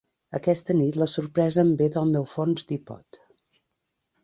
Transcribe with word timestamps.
Aquesta 0.37 0.75
nit 0.77 0.97
la 1.01 1.07
sorpresa 1.11 1.61
em 1.65 1.69
ve 1.83 1.91
del 1.97 2.09
meu 2.15 2.27
fons 2.33 2.67
d'ipod. 2.73 3.23